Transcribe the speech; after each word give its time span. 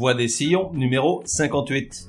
Voix 0.00 0.14
des 0.14 0.28
sillons, 0.28 0.72
numéro 0.72 1.20
58. 1.26 2.08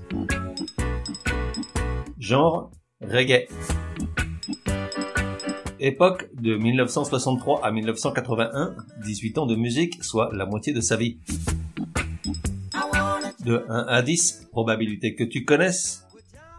Genre, 2.20 2.72
reggae. 3.02 3.50
Époque 5.82 6.30
de 6.34 6.56
1963 6.56 7.66
à 7.66 7.72
1981, 7.74 8.78
18 9.04 9.38
ans 9.40 9.46
de 9.46 9.58
musique, 9.58 10.02
soit 10.06 10.30
la 10.32 10.46
moitié 10.46 10.72
de 10.72 10.80
sa 10.80 10.96
vie. 10.96 11.18
De 13.44 13.66
1 13.68 13.88
à 13.90 14.02
10, 14.02 14.48
probabilité 14.54 15.14
que 15.14 15.26
tu 15.26 15.44
connaisses. 15.44 16.08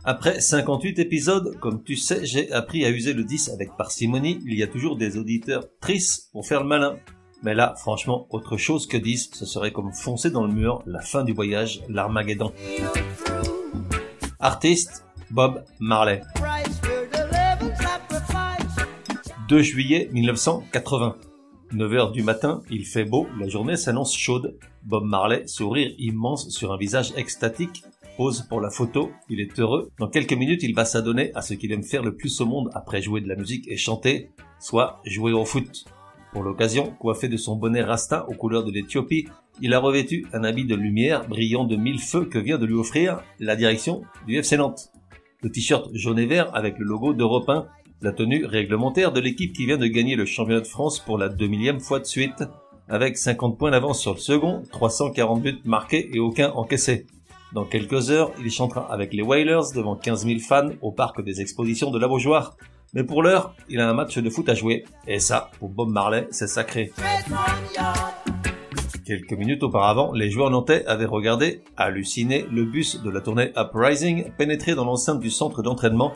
Après 0.05 0.39
58 0.39 0.99
épisodes, 0.99 1.57
comme 1.61 1.83
tu 1.83 1.97
sais, 1.97 2.27
j'ai 2.27 2.53
appris 2.53 2.85
à 2.85 2.91
user 2.91 3.15
le 3.15 3.25
10 3.25 3.49
avec 3.49 3.75
parcimonie, 3.79 4.39
il 4.45 4.53
y 4.53 4.63
a 4.63 4.67
toujours 4.67 4.99
des 4.99 5.17
auditeurs 5.17 5.65
tristes 5.81 6.29
pour 6.33 6.47
faire 6.47 6.61
le 6.61 6.69
malin. 6.69 6.99
Mais 7.43 7.55
là, 7.55 7.75
franchement, 7.77 8.29
autre 8.31 8.57
chose 8.57 8.87
que 8.87 8.97
10, 8.97 9.31
ce 9.33 9.47
serait 9.47 9.73
comme 9.73 9.93
foncer 9.93 10.31
dans 10.31 10.47
le 10.47 10.53
mur, 10.53 10.83
la 10.87 11.01
fin 11.01 11.25
du 11.25 11.33
voyage, 11.33 11.83
l'Armageddon. 11.89 12.53
Artiste, 14.39 15.05
Bob 15.31 15.65
Marley. 15.81 16.23
2 19.49 19.63
juillet 19.63 20.09
1980. 20.13 21.17
9h 21.73 22.13
du 22.13 22.23
matin, 22.23 22.63
il 22.71 22.85
fait 22.85 23.05
beau, 23.05 23.27
la 23.41 23.49
journée 23.49 23.77
s'annonce 23.77 24.17
chaude. 24.17 24.57
Bob 24.85 25.05
Marley, 25.05 25.47
sourire 25.47 25.91
immense 25.99 26.49
sur 26.51 26.73
un 26.73 26.77
visage 26.77 27.13
extatique, 27.17 27.83
pose 28.17 28.43
pour 28.49 28.61
la 28.61 28.71
photo, 28.71 29.11
il 29.29 29.41
est 29.41 29.59
heureux. 29.59 29.91
Dans 29.99 30.09
quelques 30.09 30.35
minutes, 30.35 30.63
il 30.63 30.75
va 30.75 30.85
s'adonner 30.85 31.33
à 31.35 31.43
ce 31.43 31.55
qu'il 31.55 31.73
aime 31.73 31.83
faire 31.83 32.03
le 32.03 32.15
plus 32.15 32.41
au 32.41 32.47
monde 32.47 32.71
après 32.75 33.03
jouer 33.03 33.21
de 33.21 33.29
la 33.29 33.37
musique 33.37 33.67
et 33.69 33.77
chanter, 33.77 34.31
soit 34.61 35.01
jouer 35.07 35.33
au 35.33 35.45
foot. 35.45 35.87
Pour 36.33 36.43
l'occasion, 36.43 36.95
coiffé 36.99 37.29
de 37.29 37.37
son 37.37 37.57
bonnet 37.57 37.83
rasta 37.83 38.27
aux 38.27 38.35
couleurs 38.35 38.65
de 38.65 38.73
l'Éthiopie, 38.73 39.29
il 39.61 39.75
a 39.75 39.79
revêtu 39.79 40.27
un 40.33 40.45
habit 40.45 40.65
de 40.65 40.75
lumière 40.75 41.29
brillant 41.29 41.65
de 41.65 41.77
mille 41.77 42.01
feux 42.01 42.25
que 42.25 42.39
vient 42.39 42.57
de 42.57 42.65
lui 42.65 42.75
offrir 42.75 43.23
la 43.39 43.55
direction 43.55 44.03
du 44.27 44.39
FC 44.39 44.57
Nantes. 44.57 44.91
Le 45.43 45.51
t-shirt 45.51 45.91
jaune 45.93 46.19
et 46.19 46.25
vert 46.25 46.51
avec 46.55 46.79
le 46.79 46.87
logo 46.87 47.13
d'Europe 47.13 47.51
1, 47.51 47.67
la 48.01 48.13
tenue 48.13 48.47
réglementaire 48.47 49.13
de 49.13 49.21
l'équipe 49.21 49.53
qui 49.53 49.67
vient 49.67 49.77
de 49.77 49.87
gagner 49.87 50.17
le 50.17 50.25
championnat 50.25 50.63
de 50.63 50.67
France 50.67 51.01
pour 51.01 51.19
la 51.19 51.29
2000 51.29 51.81
fois 51.81 52.01
de 52.01 52.07
suite, 52.07 52.45
avec 52.89 53.19
50 53.19 53.59
points 53.59 53.71
d'avance 53.71 54.01
sur 54.01 54.15
le 54.15 54.19
second, 54.19 54.63
340 54.73 55.43
buts 55.43 55.61
marqués 55.67 56.11
et 56.15 56.19
aucun 56.19 56.51
encaissé. 56.53 57.07
Dans 57.53 57.67
quelques 57.67 58.11
heures, 58.11 58.33
il 58.43 58.51
chantera 58.51 58.91
avec 58.91 59.13
les 59.13 59.23
Whalers 59.23 59.75
devant 59.75 59.97
15 59.97 60.25
000 60.27 60.41
fans 60.41 60.71
au 60.81 60.93
parc 60.93 61.23
des 61.23 61.43
expositions 61.43 61.91
de 61.91 61.99
la 61.99 62.09
Beaujoire. 62.09 62.57
Mais 62.95 63.05
pour 63.05 63.23
l'heure, 63.23 63.55
il 63.71 63.81
a 63.81 63.89
un 63.89 63.95
match 63.95 64.19
de 64.19 64.29
foot 64.29 64.51
à 64.51 64.55
jouer. 64.55 64.85
Et 65.07 65.19
ça, 65.19 65.51
pour 65.59 65.71
Bob 65.71 65.89
Marley, 65.89 66.29
c'est 66.31 66.47
sacré. 66.47 66.93
Quelques 69.07 69.33
minutes 69.33 69.63
auparavant, 69.63 70.13
les 70.13 70.31
joueurs 70.31 70.51
nantais 70.51 70.85
avaient 70.85 71.07
regardé, 71.07 71.63
halluciné, 71.79 72.45
le 72.53 72.65
bus 72.65 73.03
de 73.03 73.09
la 73.09 73.23
tournée 73.23 73.51
Uprising 73.57 74.33
pénétrer 74.37 74.75
dans 74.75 74.85
l'enceinte 74.85 75.21
du 75.21 75.31
centre 75.31 75.63
d'entraînement. 75.63 76.13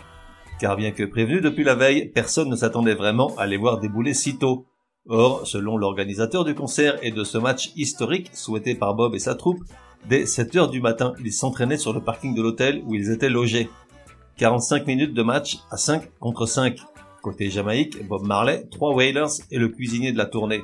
Car 0.60 0.76
bien 0.76 0.90
que 0.90 1.04
prévenu 1.04 1.40
depuis 1.40 1.64
la 1.64 1.74
veille, 1.74 2.10
personne 2.10 2.50
ne 2.50 2.56
s'attendait 2.56 2.94
vraiment 2.94 3.34
à 3.38 3.46
les 3.46 3.56
voir 3.56 3.80
débouler 3.80 4.12
si 4.12 4.36
tôt. 4.36 4.66
Or, 5.08 5.46
selon 5.46 5.78
l'organisateur 5.78 6.44
du 6.44 6.54
concert 6.54 6.98
et 7.02 7.10
de 7.10 7.24
ce 7.24 7.38
match 7.38 7.72
historique 7.76 8.30
souhaité 8.34 8.74
par 8.74 8.94
Bob 8.94 9.14
et 9.14 9.18
sa 9.18 9.34
troupe, 9.34 9.60
dès 10.08 10.26
7 10.26 10.56
heures 10.56 10.70
du 10.70 10.82
matin, 10.82 11.14
ils 11.24 11.32
s'entraînaient 11.32 11.78
sur 11.78 11.94
le 11.94 12.02
parking 12.02 12.34
de 12.34 12.42
l'hôtel 12.42 12.82
où 12.84 12.94
ils 12.94 13.10
étaient 13.10 13.30
logés. 13.30 13.70
45 14.38 14.86
minutes 14.86 15.14
de 15.14 15.22
match 15.22 15.58
à 15.70 15.78
5 15.78 16.10
contre 16.20 16.46
5. 16.46 16.78
Côté 17.22 17.48
Jamaïque, 17.48 18.06
Bob 18.06 18.26
Marley, 18.26 18.66
trois 18.70 18.94
Whalers 18.94 19.40
et 19.50 19.58
le 19.58 19.68
cuisinier 19.68 20.12
de 20.12 20.18
la 20.18 20.26
tournée. 20.26 20.62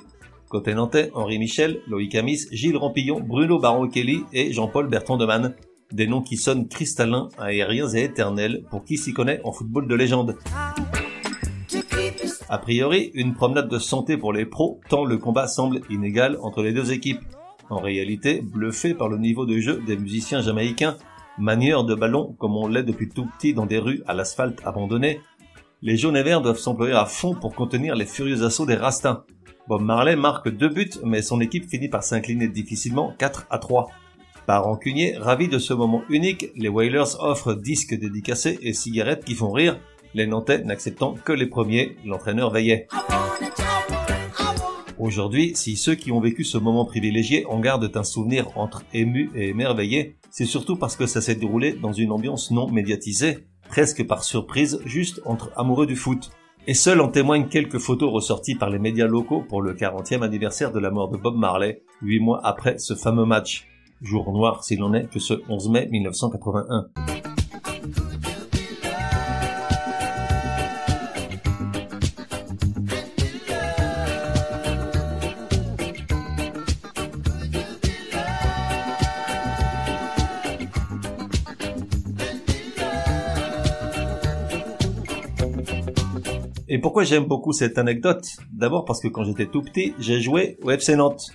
Côté 0.50 0.74
Nantais, 0.74 1.10
Henri 1.14 1.38
Michel, 1.38 1.80
Loïc 1.88 2.14
Amis, 2.14 2.40
Gilles 2.52 2.76
Rampillon, 2.76 3.20
Bruno 3.20 3.58
Baron 3.58 3.88
Kelly 3.88 4.24
et 4.34 4.52
Jean-Paul 4.52 4.88
Bertrand 4.88 5.16
de 5.16 5.24
Man. 5.24 5.54
Des 5.90 6.06
noms 6.06 6.20
qui 6.20 6.36
sonnent 6.36 6.68
cristallins, 6.68 7.30
aériens 7.38 7.88
et 7.88 8.04
éternels 8.04 8.62
pour 8.70 8.84
qui 8.84 8.98
s'y 8.98 9.14
connaît 9.14 9.40
en 9.44 9.52
football 9.52 9.88
de 9.88 9.94
légende. 9.94 10.36
A 12.50 12.58
priori, 12.58 13.10
une 13.14 13.32
promenade 13.32 13.70
de 13.70 13.78
santé 13.78 14.18
pour 14.18 14.34
les 14.34 14.44
pros, 14.44 14.80
tant 14.90 15.06
le 15.06 15.16
combat 15.16 15.46
semble 15.46 15.80
inégal 15.88 16.36
entre 16.42 16.62
les 16.62 16.72
deux 16.72 16.92
équipes. 16.92 17.22
En 17.70 17.78
réalité, 17.78 18.42
bluffé 18.42 18.92
par 18.92 19.08
le 19.08 19.16
niveau 19.16 19.46
de 19.46 19.58
jeu 19.58 19.82
des 19.86 19.96
musiciens 19.96 20.42
jamaïcains, 20.42 20.98
manieurs 21.38 21.84
de 21.84 21.94
ballon 21.94 22.34
comme 22.38 22.56
on 22.56 22.68
l'est 22.68 22.82
depuis 22.82 23.08
tout 23.08 23.26
petit 23.26 23.54
dans 23.54 23.66
des 23.66 23.78
rues 23.78 24.02
à 24.06 24.14
l'asphalte 24.14 24.60
abandonné, 24.64 25.20
les 25.82 25.96
jaunes 25.96 26.16
et 26.16 26.22
verts 26.22 26.40
doivent 26.40 26.58
s'employer 26.58 26.94
à 26.94 27.06
fond 27.06 27.34
pour 27.34 27.54
contenir 27.54 27.96
les 27.96 28.06
furieux 28.06 28.44
assauts 28.44 28.66
des 28.66 28.76
Rastins. 28.76 29.24
Bob 29.68 29.82
Marley 29.82 30.16
marque 30.16 30.48
deux 30.48 30.68
buts, 30.68 30.90
mais 31.04 31.22
son 31.22 31.40
équipe 31.40 31.68
finit 31.68 31.88
par 31.88 32.04
s'incliner 32.04 32.48
difficilement 32.48 33.14
4 33.18 33.46
à 33.50 33.58
3. 33.58 33.88
Par 34.46 34.64
rancunier, 34.64 35.16
ravi 35.16 35.48
de 35.48 35.58
ce 35.58 35.72
moment 35.72 36.02
unique, 36.08 36.46
les 36.56 36.68
Whalers 36.68 37.20
offrent 37.20 37.54
disques 37.54 37.98
dédicacés 37.98 38.58
et 38.62 38.72
cigarettes 38.72 39.24
qui 39.24 39.34
font 39.34 39.52
rire, 39.52 39.78
les 40.14 40.26
Nantais 40.26 40.62
n'acceptant 40.64 41.14
que 41.14 41.32
les 41.32 41.46
premiers, 41.46 41.96
l'entraîneur 42.04 42.50
veillait. 42.50 42.86
Aujourd'hui, 45.02 45.50
si 45.56 45.76
ceux 45.76 45.96
qui 45.96 46.12
ont 46.12 46.20
vécu 46.20 46.44
ce 46.44 46.58
moment 46.58 46.84
privilégié 46.84 47.44
en 47.46 47.58
gardent 47.58 47.90
un 47.96 48.04
souvenir 48.04 48.56
entre 48.56 48.84
ému 48.94 49.32
et 49.34 49.48
émerveillé, 49.48 50.14
c'est 50.30 50.44
surtout 50.44 50.76
parce 50.76 50.94
que 50.94 51.06
ça 51.06 51.20
s'est 51.20 51.34
déroulé 51.34 51.72
dans 51.72 51.92
une 51.92 52.12
ambiance 52.12 52.52
non 52.52 52.70
médiatisée, 52.70 53.38
presque 53.68 54.06
par 54.06 54.22
surprise, 54.22 54.80
juste 54.84 55.20
entre 55.24 55.50
amoureux 55.56 55.88
du 55.88 55.96
foot. 55.96 56.30
Et 56.68 56.74
seuls 56.74 57.00
en 57.00 57.08
témoignent 57.08 57.48
quelques 57.48 57.78
photos 57.78 58.12
ressorties 58.12 58.54
par 58.54 58.70
les 58.70 58.78
médias 58.78 59.08
locaux 59.08 59.42
pour 59.48 59.60
le 59.60 59.74
40e 59.74 60.22
anniversaire 60.22 60.70
de 60.70 60.78
la 60.78 60.92
mort 60.92 61.10
de 61.10 61.16
Bob 61.16 61.36
Marley, 61.36 61.82
huit 62.00 62.20
mois 62.20 62.40
après 62.44 62.78
ce 62.78 62.94
fameux 62.94 63.26
match. 63.26 63.66
Jour 64.02 64.32
noir 64.32 64.62
s'il 64.62 64.84
en 64.84 64.94
est 64.94 65.10
que 65.10 65.18
ce 65.18 65.34
11 65.48 65.68
mai 65.70 65.88
1981. 65.90 67.21
Pourquoi 86.92 87.04
j'aime 87.04 87.24
beaucoup 87.24 87.54
cette 87.54 87.78
anecdote? 87.78 88.26
D'abord 88.52 88.84
parce 88.84 89.00
que 89.00 89.08
quand 89.08 89.24
j'étais 89.24 89.46
tout 89.46 89.62
petit, 89.62 89.94
j'ai 89.98 90.20
joué 90.20 90.58
au 90.62 90.70
FC 90.70 90.94
Nantes. 90.94 91.30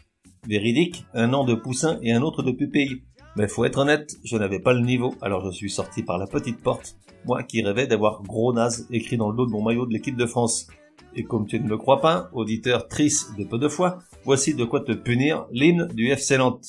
Véridique, 0.48 1.04
un 1.16 1.34
an 1.34 1.46
de 1.46 1.56
poussin 1.56 1.98
et 2.04 2.12
un 2.12 2.22
autre 2.22 2.44
de 2.44 2.52
pupille. 2.52 3.02
Mais 3.36 3.48
faut 3.48 3.66
être 3.66 3.80
honnête, 3.80 4.18
je 4.24 4.38
n'avais 4.38 4.60
pas 4.60 4.74
le 4.74 4.82
niveau, 4.82 5.16
alors 5.20 5.44
je 5.44 5.50
suis 5.50 5.72
sorti 5.72 6.04
par 6.04 6.20
la 6.20 6.28
petite 6.28 6.62
porte, 6.62 6.96
moi 7.26 7.42
qui 7.42 7.64
rêvais 7.64 7.88
d'avoir 7.88 8.22
gros 8.22 8.54
naze 8.54 8.86
écrit 8.92 9.18
dans 9.18 9.32
le 9.32 9.36
dos 9.36 9.48
de 9.48 9.52
mon 9.52 9.64
maillot 9.64 9.88
de 9.88 9.94
l'équipe 9.94 10.16
de 10.16 10.28
France. 10.28 10.68
Et 11.16 11.24
comme 11.24 11.48
tu 11.48 11.60
ne 11.60 11.68
me 11.68 11.76
crois 11.76 12.02
pas, 12.02 12.30
auditeur 12.34 12.88
triste 12.88 13.36
de 13.36 13.44
peu 13.44 13.58
de 13.58 13.68
fois, 13.68 13.98
voici 14.26 14.54
de 14.54 14.64
quoi 14.64 14.82
te 14.82 14.92
punir 14.92 15.48
l'hymne 15.52 15.88
du 15.96 16.12
FC 16.12 16.38
Nantes. 16.38 16.68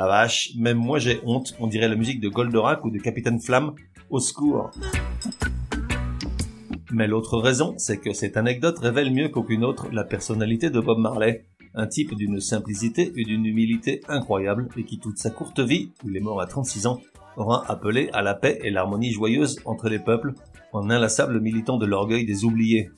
La 0.00 0.06
vache, 0.06 0.52
même 0.56 0.78
moi 0.78 0.98
j'ai 0.98 1.20
honte, 1.26 1.54
on 1.60 1.66
dirait 1.66 1.86
la 1.86 1.94
musique 1.94 2.20
de 2.20 2.30
Goldorak 2.30 2.86
ou 2.86 2.90
de 2.90 2.96
Capitaine 2.96 3.38
Flamme, 3.38 3.74
au 4.08 4.18
secours. 4.18 4.70
Mais 6.90 7.06
l'autre 7.06 7.36
raison, 7.36 7.74
c'est 7.76 7.98
que 7.98 8.14
cette 8.14 8.38
anecdote 8.38 8.78
révèle 8.78 9.12
mieux 9.12 9.28
qu'aucune 9.28 9.62
autre 9.62 9.90
la 9.92 10.04
personnalité 10.04 10.70
de 10.70 10.80
Bob 10.80 10.98
Marley, 11.00 11.44
un 11.74 11.86
type 11.86 12.14
d'une 12.14 12.40
simplicité 12.40 13.12
et 13.14 13.24
d'une 13.24 13.44
humilité 13.44 14.00
incroyables 14.08 14.68
et 14.78 14.84
qui 14.84 14.98
toute 14.98 15.18
sa 15.18 15.28
courte 15.28 15.60
vie, 15.60 15.92
il 16.06 16.16
est 16.16 16.20
mort 16.20 16.40
à 16.40 16.46
36 16.46 16.86
ans, 16.86 17.02
aura 17.36 17.70
appelé 17.70 18.08
à 18.14 18.22
la 18.22 18.32
paix 18.32 18.58
et 18.62 18.70
l'harmonie 18.70 19.12
joyeuse 19.12 19.60
entre 19.66 19.90
les 19.90 19.98
peuples, 19.98 20.32
en 20.72 20.88
inlassable 20.88 21.40
militant 21.40 21.76
de 21.76 21.84
l'orgueil 21.84 22.24
des 22.24 22.46
oubliés. 22.46 22.88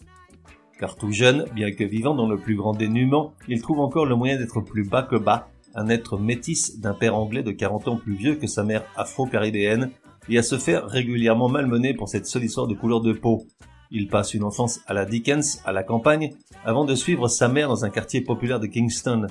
Car 0.78 0.94
tout 0.94 1.10
jeune, 1.10 1.46
bien 1.52 1.72
que 1.72 1.82
vivant 1.82 2.14
dans 2.14 2.28
le 2.28 2.38
plus 2.38 2.54
grand 2.54 2.74
dénuement, 2.74 3.34
il 3.48 3.60
trouve 3.60 3.80
encore 3.80 4.06
le 4.06 4.14
moyen 4.14 4.38
d'être 4.38 4.60
plus 4.60 4.88
bas 4.88 5.02
que 5.02 5.16
bas, 5.16 5.48
un 5.74 5.88
être 5.88 6.18
métis 6.18 6.78
d'un 6.80 6.94
père 6.94 7.16
anglais 7.16 7.42
de 7.42 7.50
40 7.50 7.88
ans 7.88 7.96
plus 7.96 8.14
vieux 8.14 8.36
que 8.36 8.46
sa 8.46 8.64
mère 8.64 8.84
afro-caribéenne, 8.96 9.90
et 10.28 10.38
à 10.38 10.42
se 10.42 10.58
faire 10.58 10.86
régulièrement 10.86 11.48
malmener 11.48 11.94
pour 11.94 12.08
cette 12.08 12.26
seule 12.26 12.44
histoire 12.44 12.66
de 12.66 12.74
couleur 12.74 13.00
de 13.00 13.12
peau. 13.12 13.46
Il 13.90 14.08
passe 14.08 14.34
une 14.34 14.44
enfance 14.44 14.80
à 14.86 14.94
la 14.94 15.04
Dickens, 15.04 15.60
à 15.64 15.72
la 15.72 15.82
campagne, 15.82 16.30
avant 16.64 16.84
de 16.84 16.94
suivre 16.94 17.28
sa 17.28 17.48
mère 17.48 17.68
dans 17.68 17.84
un 17.84 17.90
quartier 17.90 18.22
populaire 18.22 18.60
de 18.60 18.66
Kingston. 18.66 19.26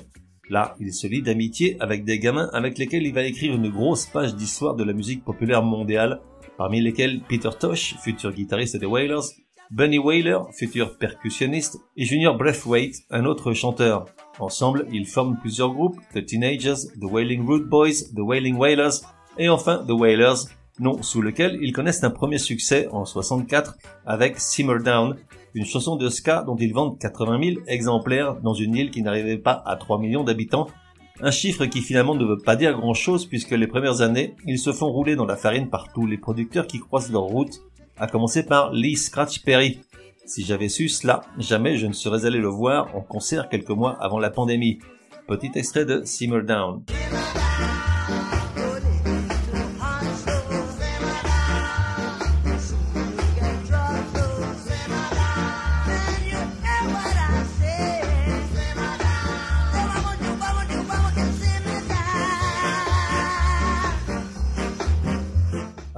Là, 0.50 0.76
il 0.78 0.92
se 0.92 1.06
lie 1.06 1.22
d'amitié 1.22 1.76
avec 1.80 2.04
des 2.04 2.18
gamins 2.18 2.50
avec 2.52 2.78
lesquels 2.78 3.06
il 3.06 3.14
va 3.14 3.22
écrire 3.22 3.54
une 3.54 3.70
grosse 3.70 4.06
page 4.06 4.36
d'histoire 4.36 4.74
de 4.74 4.84
la 4.84 4.92
musique 4.92 5.24
populaire 5.24 5.62
mondiale, 5.62 6.20
parmi 6.58 6.80
lesquels 6.80 7.22
Peter 7.28 7.50
Tosh, 7.58 7.96
futur 8.02 8.32
guitariste 8.32 8.76
des 8.76 8.86
Wailers, 8.86 9.32
Bunny 9.72 9.98
Wailer, 9.98 10.38
futur 10.52 10.98
percussionniste, 10.98 11.80
et 11.96 12.04
Junior 12.04 12.36
Breathwaite, 12.36 12.96
un 13.08 13.24
autre 13.24 13.54
chanteur. 13.54 14.04
Ensemble, 14.38 14.86
ils 14.92 15.06
forment 15.06 15.38
plusieurs 15.40 15.72
groupes, 15.72 15.96
The 16.14 16.26
Teenagers, 16.26 16.88
The 17.00 17.10
Wailing 17.10 17.46
Root 17.46 17.70
Boys, 17.70 18.12
The 18.14 18.18
Wailing 18.20 18.58
Wailers, 18.58 19.00
et 19.38 19.48
enfin 19.48 19.82
The 19.88 19.92
Wailers, 19.92 20.44
nom 20.78 21.02
sous 21.02 21.22
lequel 21.22 21.58
ils 21.62 21.72
connaissent 21.72 22.04
un 22.04 22.10
premier 22.10 22.36
succès 22.36 22.86
en 22.92 23.06
64 23.06 23.78
avec 24.04 24.38
Simmer 24.38 24.78
Down, 24.84 25.16
une 25.54 25.64
chanson 25.64 25.96
de 25.96 26.10
ska 26.10 26.42
dont 26.42 26.56
ils 26.56 26.74
vendent 26.74 26.98
80 26.98 27.42
000 27.42 27.60
exemplaires 27.66 28.42
dans 28.42 28.52
une 28.52 28.76
île 28.76 28.90
qui 28.90 29.00
n'arrivait 29.00 29.38
pas 29.38 29.62
à 29.64 29.76
3 29.76 29.98
millions 29.98 30.22
d'habitants, 30.22 30.66
un 31.22 31.30
chiffre 31.30 31.64
qui 31.64 31.80
finalement 31.80 32.14
ne 32.14 32.26
veut 32.26 32.38
pas 32.38 32.56
dire 32.56 32.76
grand 32.76 32.94
chose 32.94 33.24
puisque 33.24 33.52
les 33.52 33.66
premières 33.66 34.02
années, 34.02 34.34
ils 34.46 34.58
se 34.58 34.72
font 34.72 34.90
rouler 34.90 35.16
dans 35.16 35.24
la 35.24 35.36
farine 35.36 35.70
par 35.70 35.92
tous 35.94 36.06
les 36.06 36.18
producteurs 36.18 36.66
qui 36.66 36.78
croisent 36.78 37.12
leur 37.12 37.22
route, 37.22 37.62
à 38.02 38.08
commencer 38.08 38.42
par 38.42 38.72
Lee 38.72 38.96
Scratch 38.96 39.44
Perry. 39.44 39.78
Si 40.26 40.44
j'avais 40.44 40.68
su 40.68 40.88
cela, 40.88 41.20
jamais 41.38 41.76
je 41.76 41.86
ne 41.86 41.92
serais 41.92 42.26
allé 42.26 42.40
le 42.40 42.48
voir 42.48 42.96
en 42.96 43.00
concert 43.00 43.48
quelques 43.48 43.70
mois 43.70 43.96
avant 44.00 44.18
la 44.18 44.28
pandémie. 44.28 44.80
Petit 45.28 45.52
extrait 45.54 45.84
de 45.84 46.02
Simmer 46.04 46.42
Down. 46.42 46.82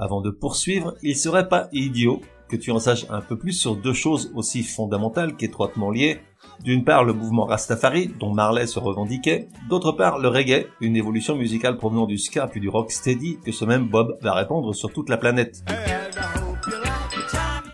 Avant 0.05 0.21
de 0.21 0.29
poursuivre, 0.29 0.93
il 1.01 1.15
serait 1.15 1.49
pas 1.49 1.67
idiot 1.73 2.21
que 2.47 2.55
tu 2.55 2.69
en 2.69 2.77
saches 2.77 3.07
un 3.09 3.21
peu 3.21 3.39
plus 3.39 3.53
sur 3.53 3.75
deux 3.75 3.91
choses 3.91 4.31
aussi 4.35 4.61
fondamentales 4.61 5.35
qu'étroitement 5.35 5.89
liées. 5.89 6.19
D'une 6.63 6.83
part, 6.83 7.03
le 7.03 7.13
mouvement 7.13 7.45
Rastafari, 7.45 8.11
dont 8.19 8.31
Marley 8.31 8.67
se 8.67 8.77
revendiquait. 8.77 9.47
D'autre 9.67 9.93
part, 9.93 10.19
le 10.19 10.27
reggae, 10.27 10.67
une 10.79 10.95
évolution 10.95 11.35
musicale 11.35 11.77
provenant 11.77 12.05
du 12.05 12.19
ska 12.19 12.45
puis 12.45 12.59
du 12.61 12.69
rock 12.69 12.91
steady 12.91 13.39
que 13.43 13.51
ce 13.51 13.65
même 13.65 13.87
Bob 13.87 14.19
va 14.21 14.35
répandre 14.35 14.75
sur 14.75 14.93
toute 14.93 15.09
la 15.09 15.17
planète. 15.17 15.63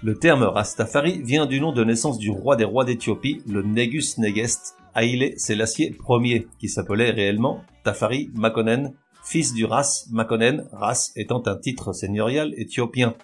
Le 0.02 0.18
terme 0.18 0.44
Rastafari 0.44 1.22
vient 1.22 1.48
du 1.48 1.60
nom 1.60 1.74
de 1.74 1.84
naissance 1.84 2.18
du 2.18 2.32
roi 2.32 2.56
des 2.56 2.64
rois 2.64 2.86
d'Éthiopie, 2.86 3.42
le 3.46 3.62
Negus 3.62 4.18
Negest, 4.20 4.78
Haile 4.96 5.34
Selassie 5.36 5.98
Ier, 6.08 6.48
qui 6.60 6.70
s'appelait 6.70 7.12
réellement 7.12 7.60
Tafari 7.84 8.30
Makonnen, 8.36 8.94
fils 9.32 9.54
du 9.54 9.64
Ras 9.64 10.08
Makonnen, 10.12 10.68
Ras 10.74 11.14
étant 11.16 11.42
un 11.46 11.56
titre 11.56 11.94
seigneurial 11.94 12.54
éthiopien. 12.58 13.16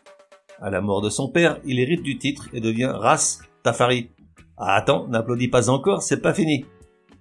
À 0.61 0.69
la 0.69 0.79
mort 0.79 1.01
de 1.01 1.09
son 1.09 1.29
père, 1.29 1.59
il 1.65 1.81
hérite 1.81 2.01
du 2.01 2.17
titre 2.17 2.47
et 2.53 2.61
devient 2.61 2.93
Ras 2.93 3.39
Tafari. 3.61 4.11
Ah, 4.55 4.75
attends, 4.75 5.09
n'applaudis 5.09 5.49
pas 5.49 5.69
encore, 5.69 6.01
c'est 6.01 6.21
pas 6.21 6.33
fini. 6.33 6.63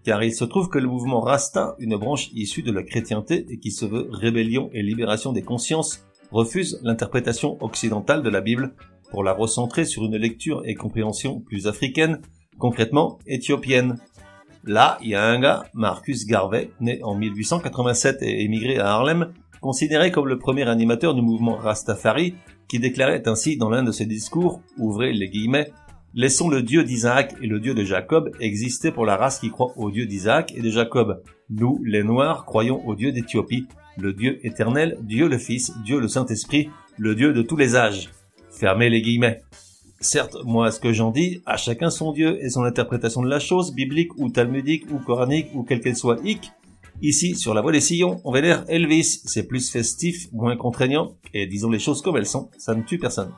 Car 0.05 0.23
il 0.23 0.33
se 0.33 0.44
trouve 0.44 0.69
que 0.69 0.79
le 0.79 0.87
mouvement 0.87 1.21
Rasta, 1.21 1.75
une 1.81 1.97
branche 1.97 2.31
issue 2.33 2.62
de 2.62 2.71
la 2.71 2.85
chrétienté 2.85 3.44
et 3.50 3.59
qui 3.59 3.73
se 3.73 3.87
veut 3.87 4.06
rébellion 4.12 4.71
et 4.73 4.83
libération 4.83 5.33
des 5.33 5.43
consciences, 5.43 6.06
refuse 6.31 6.79
l'interprétation 6.85 7.61
occidentale 7.65 8.23
de 8.23 8.31
la 8.31 8.41
Bible 8.41 8.77
pour 9.11 9.25
la 9.25 9.33
recentrer 9.33 9.85
sur 9.85 10.05
une 10.05 10.17
lecture 10.17 10.62
et 10.65 10.77
compréhension 10.77 11.41
plus 11.41 11.67
africaine, 11.67 12.21
concrètement 12.61 13.19
éthiopienne. 13.27 13.99
Là, 14.66 14.98
il 15.00 15.10
y 15.10 15.14
a 15.14 15.24
un 15.24 15.38
gars, 15.38 15.64
Marcus 15.74 16.26
Garvey, 16.26 16.70
né 16.80 17.00
en 17.02 17.14
1887 17.14 18.18
et 18.22 18.42
émigré 18.42 18.78
à 18.78 18.88
Harlem, 18.88 19.32
considéré 19.60 20.10
comme 20.10 20.26
le 20.26 20.38
premier 20.38 20.68
animateur 20.68 21.14
du 21.14 21.22
mouvement 21.22 21.56
Rastafari, 21.56 22.34
qui 22.66 22.80
déclarait 22.80 23.28
ainsi 23.28 23.56
dans 23.56 23.70
l'un 23.70 23.84
de 23.84 23.92
ses 23.92 24.06
discours, 24.06 24.60
ouvrez 24.76 25.12
les 25.12 25.28
guillemets, 25.28 25.70
Laissons 26.18 26.48
le 26.48 26.62
Dieu 26.62 26.82
d'Isaac 26.82 27.34
et 27.42 27.46
le 27.46 27.60
Dieu 27.60 27.74
de 27.74 27.84
Jacob 27.84 28.30
exister 28.40 28.90
pour 28.90 29.04
la 29.04 29.16
race 29.16 29.38
qui 29.38 29.50
croit 29.50 29.74
au 29.76 29.90
Dieu 29.90 30.06
d'Isaac 30.06 30.50
et 30.56 30.62
de 30.62 30.70
Jacob. 30.70 31.22
Nous, 31.50 31.78
les 31.84 32.02
Noirs, 32.02 32.46
croyons 32.46 32.82
au 32.88 32.94
Dieu 32.94 33.12
d'Éthiopie, 33.12 33.68
le 33.98 34.14
Dieu 34.14 34.40
éternel, 34.42 34.96
Dieu 35.02 35.28
le 35.28 35.36
Fils, 35.36 35.74
Dieu 35.84 36.00
le 36.00 36.08
Saint-Esprit, 36.08 36.70
le 36.96 37.14
Dieu 37.14 37.34
de 37.34 37.42
tous 37.42 37.56
les 37.56 37.76
âges. 37.76 38.08
Fermez 38.50 38.88
les 38.88 39.02
guillemets. 39.02 39.42
Certes, 40.00 40.37
moi, 40.44 40.70
ce 40.70 40.78
que 40.78 40.93
j'en 40.93 41.10
dis, 41.10 41.40
à 41.46 41.56
chacun 41.56 41.88
son 41.88 42.12
Dieu 42.12 42.38
et 42.44 42.50
son 42.50 42.64
interprétation 42.64 43.22
de 43.22 43.28
la 43.28 43.38
chose, 43.38 43.75
biblique 43.75 44.14
ou 44.19 44.28
talmudique 44.28 44.84
ou 44.90 44.98
coranique 44.98 45.48
ou 45.54 45.62
quelle 45.62 45.81
qu'elle 45.81 45.96
soit 45.96 46.19
hic. 46.22 46.52
Ici, 47.00 47.34
sur 47.34 47.54
la 47.54 47.62
voie 47.62 47.72
des 47.72 47.81
sillons, 47.81 48.20
on 48.25 48.31
vénère 48.31 48.64
Elvis, 48.69 49.22
c'est 49.25 49.46
plus 49.46 49.70
festif, 49.70 50.31
moins 50.32 50.56
contraignant, 50.56 51.14
et 51.32 51.46
disons 51.46 51.70
les 51.70 51.78
choses 51.78 52.02
comme 52.02 52.16
elles 52.16 52.26
sont, 52.26 52.50
ça 52.58 52.75
ne 52.75 52.82
tue 52.82 52.98
personne. 52.98 53.32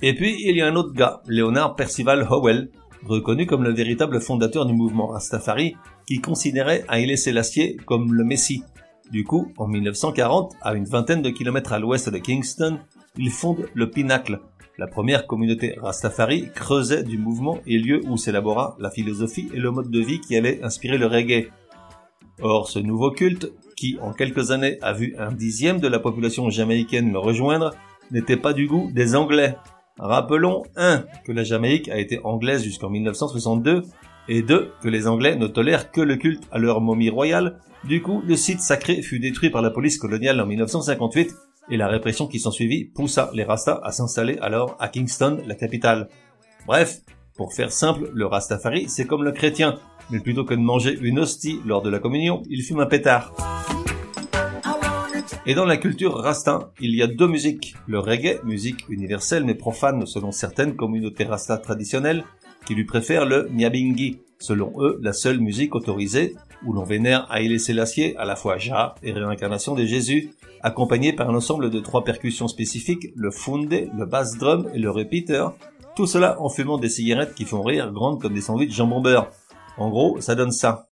Et 0.00 0.14
puis, 0.14 0.36
il 0.44 0.56
y 0.56 0.62
a 0.62 0.66
un 0.66 0.76
autre 0.76 0.94
gars, 0.94 1.20
Leonard 1.26 1.76
Percival 1.76 2.26
Howell, 2.28 2.70
reconnu 3.04 3.46
comme 3.46 3.64
le 3.64 3.72
véritable 3.72 4.20
fondateur 4.20 4.64
du 4.64 4.72
mouvement 4.72 5.08
Rastafari, 5.08 5.76
qui 6.06 6.20
considérait 6.20 6.84
Haile 6.90 7.16
Selassie 7.18 7.76
comme 7.86 8.14
le 8.14 8.24
Messie. 8.24 8.62
Du 9.10 9.24
coup, 9.24 9.52
en 9.58 9.68
1940, 9.68 10.54
à 10.62 10.74
une 10.74 10.86
vingtaine 10.86 11.20
de 11.22 11.30
kilomètres 11.30 11.72
à 11.72 11.78
l'ouest 11.78 12.08
de 12.08 12.18
Kingston, 12.18 12.78
il 13.16 13.30
fonde 13.30 13.68
le 13.74 13.90
Pinacle, 13.90 14.40
la 14.78 14.86
première 14.86 15.26
communauté 15.26 15.74
Rastafari 15.78 16.48
creusait 16.54 17.02
du 17.02 17.18
mouvement 17.18 17.60
et 17.66 17.78
lieu 17.78 18.00
où 18.08 18.16
s'élabora 18.16 18.74
la 18.78 18.90
philosophie 18.90 19.50
et 19.52 19.58
le 19.58 19.70
mode 19.70 19.90
de 19.90 20.00
vie 20.00 20.20
qui 20.20 20.34
allait 20.34 20.62
inspirer 20.62 20.96
le 20.96 21.06
reggae. 21.06 21.50
Or, 22.40 22.70
ce 22.70 22.78
nouveau 22.78 23.10
culte, 23.10 23.52
qui 23.76 23.98
en 24.00 24.12
quelques 24.14 24.50
années 24.50 24.78
a 24.80 24.94
vu 24.94 25.14
un 25.18 25.30
dixième 25.30 25.78
de 25.78 25.88
la 25.88 25.98
population 25.98 26.48
jamaïcaine 26.48 27.12
le 27.12 27.18
rejoindre, 27.18 27.74
n'était 28.10 28.38
pas 28.38 28.54
du 28.54 28.66
goût 28.66 28.90
des 28.92 29.14
Anglais. 29.14 29.56
Rappelons 29.98 30.62
1. 30.76 31.04
que 31.24 31.32
la 31.32 31.44
Jamaïque 31.44 31.90
a 31.90 31.98
été 31.98 32.18
anglaise 32.24 32.64
jusqu'en 32.64 32.88
1962 32.88 33.82
et 34.28 34.40
2. 34.40 34.72
que 34.82 34.88
les 34.88 35.06
Anglais 35.06 35.36
ne 35.36 35.46
tolèrent 35.48 35.90
que 35.90 36.00
le 36.00 36.16
culte 36.16 36.44
à 36.50 36.58
leur 36.58 36.80
momie 36.80 37.10
royale. 37.10 37.60
Du 37.84 38.00
coup, 38.00 38.22
le 38.26 38.36
site 38.36 38.60
sacré 38.60 39.02
fut 39.02 39.18
détruit 39.18 39.50
par 39.50 39.60
la 39.60 39.70
police 39.70 39.98
coloniale 39.98 40.40
en 40.40 40.46
1958 40.46 41.34
et 41.70 41.76
la 41.76 41.88
répression 41.88 42.26
qui 42.26 42.40
s'ensuivit 42.40 42.84
poussa 42.84 43.30
les 43.34 43.44
Rastas 43.44 43.80
à 43.82 43.92
s'installer 43.92 44.38
alors 44.40 44.76
à 44.80 44.88
Kingston, 44.88 45.38
la 45.46 45.54
capitale. 45.54 46.08
Bref, 46.66 47.00
pour 47.36 47.54
faire 47.54 47.72
simple, 47.72 48.10
le 48.12 48.26
Rastafari, 48.26 48.88
c'est 48.88 49.06
comme 49.06 49.24
le 49.24 49.32
chrétien, 49.32 49.78
mais 50.10 50.20
plutôt 50.20 50.44
que 50.44 50.54
de 50.54 50.60
manger 50.60 50.98
une 51.00 51.18
hostie 51.18 51.60
lors 51.64 51.82
de 51.82 51.90
la 51.90 51.98
communion, 51.98 52.42
il 52.48 52.62
fume 52.62 52.80
un 52.80 52.86
pétard. 52.86 53.32
Et 55.44 55.54
dans 55.54 55.64
la 55.64 55.76
culture 55.76 56.14
rasta, 56.14 56.70
il 56.80 56.94
y 56.94 57.02
a 57.02 57.08
deux 57.08 57.26
musiques. 57.26 57.74
Le 57.88 57.98
reggae, 57.98 58.40
musique 58.44 58.84
universelle 58.88 59.44
mais 59.44 59.56
profane 59.56 60.06
selon 60.06 60.30
certaines 60.30 60.76
communautés 60.76 61.24
rasta 61.24 61.58
traditionnelles, 61.58 62.24
qui 62.64 62.74
lui 62.74 62.84
préfèrent 62.84 63.26
le 63.26 63.48
nyabingi, 63.50 64.20
selon 64.38 64.72
eux 64.78 65.00
la 65.02 65.12
seule 65.12 65.40
musique 65.40 65.74
autorisée, 65.74 66.36
où 66.64 66.72
l'on 66.72 66.84
vénère 66.84 67.28
Haile 67.34 67.58
Selassie, 67.58 68.14
à 68.18 68.24
la 68.24 68.36
fois 68.36 68.58
Jah 68.58 68.94
et 69.02 69.12
réincarnation 69.12 69.74
de 69.74 69.84
Jésus, 69.84 70.30
accompagné 70.62 71.12
par 71.12 71.30
un 71.30 71.34
ensemble 71.34 71.70
de 71.70 71.80
trois 71.80 72.04
percussions 72.04 72.48
spécifiques, 72.48 73.08
le 73.16 73.30
funde, 73.30 73.70
le 73.70 74.06
bass 74.06 74.38
drum 74.38 74.68
et 74.74 74.78
le 74.78 74.90
repeater, 74.90 75.52
tout 75.94 76.06
cela 76.06 76.40
en 76.40 76.48
fumant 76.48 76.78
des 76.78 76.88
cigarettes 76.88 77.34
qui 77.34 77.44
font 77.44 77.62
rire 77.62 77.92
grandes 77.92 78.20
comme 78.20 78.34
des 78.34 78.40
sandwichs 78.40 78.72
jambon 78.72 79.00
beurre. 79.00 79.30
En 79.76 79.90
gros, 79.90 80.20
ça 80.20 80.34
donne 80.34 80.52
ça. 80.52 80.88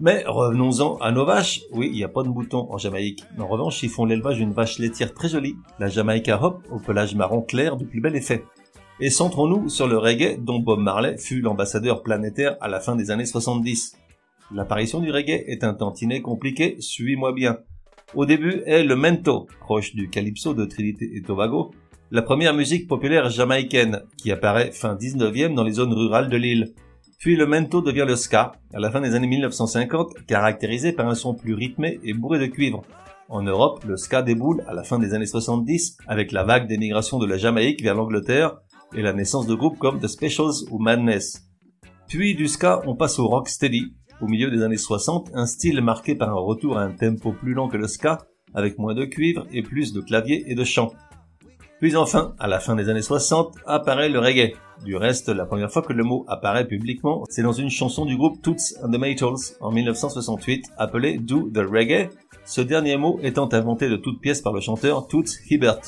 Mais 0.00 0.22
revenons-en 0.26 0.96
à 0.98 1.10
nos 1.10 1.24
vaches. 1.24 1.62
Oui, 1.72 1.88
il 1.92 1.96
n'y 1.96 2.04
a 2.04 2.08
pas 2.08 2.22
de 2.22 2.28
moutons 2.28 2.72
en 2.72 2.78
Jamaïque. 2.78 3.24
En 3.36 3.48
revanche, 3.48 3.82
ils 3.82 3.88
font 3.88 4.04
l'élevage 4.04 4.36
d'une 4.36 4.52
vache 4.52 4.78
laitière 4.78 5.12
très 5.12 5.28
jolie, 5.28 5.56
la 5.80 5.88
Jamaica 5.88 6.40
Hop, 6.40 6.62
au 6.70 6.78
pelage 6.78 7.16
marron 7.16 7.42
clair 7.42 7.76
du 7.76 7.84
plus 7.84 8.00
bel 8.00 8.14
effet. 8.14 8.44
Et 9.00 9.10
centrons-nous 9.10 9.68
sur 9.68 9.88
le 9.88 9.98
reggae 9.98 10.38
dont 10.38 10.60
Bob 10.60 10.78
Marley 10.78 11.18
fut 11.18 11.40
l'ambassadeur 11.40 12.02
planétaire 12.04 12.56
à 12.60 12.68
la 12.68 12.78
fin 12.78 12.94
des 12.94 13.10
années 13.10 13.26
70. 13.26 13.96
L'apparition 14.54 15.00
du 15.00 15.10
reggae 15.10 15.44
est 15.46 15.64
un 15.64 15.74
tantinet 15.74 16.22
compliqué, 16.22 16.76
suis-moi 16.80 17.32
bien. 17.32 17.58
Au 18.14 18.24
début 18.24 18.62
est 18.66 18.84
le 18.84 18.94
mento, 18.94 19.46
proche 19.60 19.94
du 19.94 20.08
calypso 20.10 20.54
de 20.54 20.64
Trinité 20.64 21.10
et 21.14 21.22
Tobago, 21.22 21.72
la 22.10 22.22
première 22.22 22.54
musique 22.54 22.88
populaire 22.88 23.30
jamaïcaine, 23.30 24.02
qui 24.16 24.30
apparaît 24.30 24.70
fin 24.72 24.94
19e 24.94 25.54
dans 25.54 25.64
les 25.64 25.72
zones 25.72 25.92
rurales 25.92 26.30
de 26.30 26.36
l'île. 26.36 26.72
Puis 27.18 27.34
le 27.34 27.46
mento 27.46 27.82
devient 27.82 28.04
le 28.06 28.14
ska, 28.14 28.52
à 28.72 28.78
la 28.78 28.92
fin 28.92 29.00
des 29.00 29.16
années 29.16 29.26
1950, 29.26 30.24
caractérisé 30.28 30.92
par 30.92 31.08
un 31.08 31.16
son 31.16 31.34
plus 31.34 31.52
rythmé 31.52 31.98
et 32.04 32.14
bourré 32.14 32.38
de 32.38 32.46
cuivre. 32.46 32.82
En 33.28 33.42
Europe, 33.42 33.82
le 33.84 33.96
ska 33.96 34.22
déboule 34.22 34.62
à 34.68 34.72
la 34.72 34.84
fin 34.84 35.00
des 35.00 35.14
années 35.14 35.26
70 35.26 35.98
avec 36.06 36.30
la 36.30 36.44
vague 36.44 36.68
d'émigration 36.68 37.18
de 37.18 37.26
la 37.26 37.36
Jamaïque 37.36 37.82
vers 37.82 37.96
l'Angleterre 37.96 38.58
et 38.94 39.02
la 39.02 39.12
naissance 39.12 39.48
de 39.48 39.54
groupes 39.56 39.78
comme 39.78 39.98
The 39.98 40.06
Specials 40.06 40.68
ou 40.70 40.78
Madness. 40.78 41.42
Puis 42.06 42.36
du 42.36 42.46
ska, 42.46 42.82
on 42.86 42.94
passe 42.94 43.18
au 43.18 43.26
rock 43.26 43.48
steady, 43.48 43.94
au 44.20 44.28
milieu 44.28 44.48
des 44.52 44.62
années 44.62 44.76
60, 44.76 45.32
un 45.34 45.46
style 45.46 45.80
marqué 45.80 46.14
par 46.14 46.30
un 46.30 46.40
retour 46.40 46.78
à 46.78 46.82
un 46.82 46.92
tempo 46.92 47.32
plus 47.32 47.52
lent 47.52 47.68
que 47.68 47.76
le 47.76 47.88
ska, 47.88 48.18
avec 48.54 48.78
moins 48.78 48.94
de 48.94 49.04
cuivre 49.04 49.44
et 49.52 49.62
plus 49.62 49.92
de 49.92 50.00
clavier 50.00 50.44
et 50.46 50.54
de 50.54 50.64
chant. 50.64 50.92
Puis 51.80 51.94
enfin, 51.94 52.34
à 52.40 52.48
la 52.48 52.58
fin 52.58 52.74
des 52.74 52.88
années 52.88 53.02
60, 53.02 53.54
apparaît 53.64 54.08
le 54.08 54.18
reggae. 54.18 54.54
Du 54.84 54.96
reste, 54.96 55.28
la 55.28 55.46
première 55.46 55.70
fois 55.70 55.82
que 55.82 55.92
le 55.92 56.02
mot 56.02 56.24
apparaît 56.26 56.66
publiquement, 56.66 57.24
c'est 57.28 57.42
dans 57.42 57.52
une 57.52 57.70
chanson 57.70 58.04
du 58.04 58.16
groupe 58.16 58.42
Toots 58.42 58.74
and 58.82 58.90
the 58.90 58.98
Maytals 58.98 59.54
en 59.60 59.70
1968 59.70 60.72
appelée 60.76 61.18
Do 61.18 61.48
the 61.50 61.58
Reggae, 61.58 62.10
ce 62.44 62.60
dernier 62.62 62.96
mot 62.96 63.20
étant 63.22 63.48
inventé 63.52 63.88
de 63.88 63.96
toutes 63.96 64.20
pièces 64.20 64.42
par 64.42 64.52
le 64.52 64.60
chanteur 64.60 65.06
Toots 65.06 65.38
Hibbert. 65.48 65.80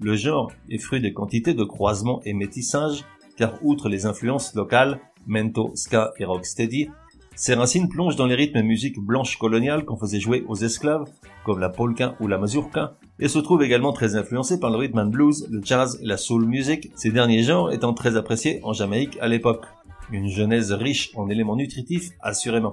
Le 0.00 0.14
genre 0.14 0.52
est 0.70 0.78
fruit 0.78 1.00
de 1.00 1.08
quantités 1.08 1.54
de 1.54 1.64
croisements 1.64 2.20
et 2.26 2.34
métissages, 2.34 3.04
car 3.38 3.54
outre 3.62 3.88
les 3.88 4.04
influences 4.04 4.54
locales, 4.54 5.00
mento, 5.26 5.72
ska 5.74 6.12
et 6.18 6.26
rocksteady, 6.26 6.90
ses 7.38 7.54
racines 7.54 7.88
plongent 7.88 8.16
dans 8.16 8.26
les 8.26 8.34
rythmes 8.34 8.62
musiques 8.62 8.98
blanches 8.98 9.38
coloniales 9.38 9.84
qu'on 9.84 9.96
faisait 9.96 10.18
jouer 10.18 10.44
aux 10.48 10.56
esclaves, 10.56 11.04
comme 11.44 11.60
la 11.60 11.68
polka 11.68 12.16
ou 12.18 12.26
la 12.26 12.36
mazurka, 12.36 12.96
et 13.20 13.28
se 13.28 13.38
trouve 13.38 13.62
également 13.62 13.92
très 13.92 14.16
influencé 14.16 14.58
par 14.58 14.70
le 14.70 14.76
rhythm 14.76 14.98
and 14.98 15.06
blues, 15.06 15.46
le 15.48 15.60
jazz 15.62 16.00
et 16.02 16.06
la 16.06 16.16
soul 16.16 16.46
music, 16.46 16.90
ces 16.96 17.10
derniers 17.10 17.44
genres 17.44 17.70
étant 17.70 17.94
très 17.94 18.16
appréciés 18.16 18.58
en 18.64 18.72
Jamaïque 18.72 19.18
à 19.20 19.28
l'époque. 19.28 19.66
Une 20.10 20.28
genèse 20.28 20.72
riche 20.72 21.12
en 21.14 21.28
éléments 21.30 21.54
nutritifs, 21.54 22.10
assurément. 22.20 22.72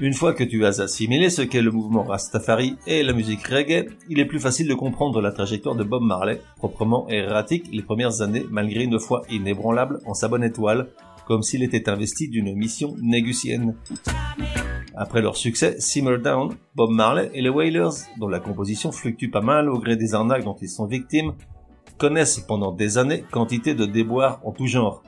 Une 0.00 0.14
fois 0.14 0.32
que 0.32 0.44
tu 0.44 0.64
as 0.64 0.80
assimilé 0.80 1.28
ce 1.28 1.42
qu'est 1.42 1.60
le 1.60 1.72
mouvement 1.72 2.04
Rastafari 2.04 2.76
et 2.86 3.02
la 3.02 3.12
musique 3.12 3.46
reggae, 3.46 3.88
il 4.08 4.20
est 4.20 4.24
plus 4.24 4.40
facile 4.40 4.68
de 4.68 4.74
comprendre 4.74 5.20
la 5.20 5.32
trajectoire 5.32 5.74
de 5.74 5.84
Bob 5.84 6.02
Marley, 6.02 6.40
proprement 6.56 7.08
erratique 7.08 7.68
les 7.72 7.82
premières 7.82 8.22
années 8.22 8.46
malgré 8.48 8.84
une 8.84 9.00
foi 9.00 9.22
inébranlable 9.28 9.98
en 10.06 10.14
sa 10.14 10.28
bonne 10.28 10.44
étoile, 10.44 10.88
comme 11.28 11.42
s'il 11.42 11.62
était 11.62 11.90
investi 11.90 12.26
d'une 12.28 12.54
mission 12.54 12.96
négusienne. 13.02 13.76
Après 14.96 15.20
leur 15.20 15.36
succès, 15.36 15.78
Simmer 15.78 16.16
Down, 16.16 16.56
Bob 16.74 16.90
Marley 16.90 17.30
et 17.34 17.42
les 17.42 17.50
Wailers, 17.50 18.06
dont 18.16 18.28
la 18.28 18.40
composition 18.40 18.92
fluctue 18.92 19.28
pas 19.30 19.42
mal 19.42 19.68
au 19.68 19.78
gré 19.78 19.96
des 19.96 20.14
arnaques 20.14 20.44
dont 20.44 20.56
ils 20.60 20.70
sont 20.70 20.86
victimes, 20.86 21.34
connaissent 21.98 22.38
pendant 22.38 22.72
des 22.72 22.96
années 22.96 23.24
quantité 23.30 23.74
de 23.74 23.84
déboires 23.84 24.40
en 24.42 24.52
tout 24.52 24.66
genre. 24.66 25.02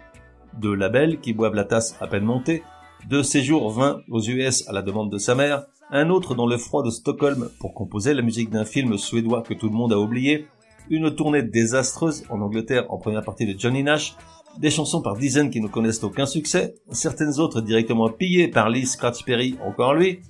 De 0.59 0.71
labels 0.71 1.21
qui 1.21 1.33
boivent 1.33 1.55
la 1.55 1.65
tasse 1.65 1.97
à 2.03 2.07
peine 2.07 2.25
montée, 2.25 2.63
deux 3.09 3.23
séjours 3.23 3.71
20 3.71 4.03
aux 4.11 4.21
US 4.21 4.69
à 4.69 4.73
la 4.73 4.83
demande 4.83 5.11
de 5.11 5.17
sa 5.17 5.35
mère, 5.35 5.65
un 5.91 6.11
autre 6.11 6.35
dans 6.35 6.47
le 6.47 6.59
froid 6.59 6.83
de 6.83 6.91
Stockholm 6.91 7.49
pour 7.61 7.73
composer 7.73 8.13
la 8.13 8.21
musique 8.21 8.51
d'un 8.51 8.67
film 8.67 8.99
suédois 8.99 9.43
que 9.43 9.55
tout 9.55 9.71
le 9.71 9.75
monde 9.75 9.95
a 9.95 9.99
oublié, 9.99 10.49
une 10.91 11.15
tournée 11.15 11.43
désastreuse 11.43 12.25
en 12.29 12.43
Angleterre 12.43 12.85
en 12.91 12.99
première 12.99 13.25
partie 13.25 13.47
de 13.47 13.59
Johnny 13.59 13.83
Nash, 13.83 14.17
des 14.59 14.71
chansons 14.71 15.03
par 15.03 15.17
dizaines 15.17 15.51
qui 15.51 15.61
ne 15.61 15.69
connaissent 15.69 16.03
aucun 16.03 16.27
succès, 16.27 16.75
certaines 16.91 17.39
autres 17.39 17.61
directement 17.61 18.09
pillées 18.09 18.49
par 18.49 18.69
Lee 18.71 18.87
Scratch 18.87 19.25
Perry, 19.25 19.57
encore 19.65 19.95
lui, 19.95 20.21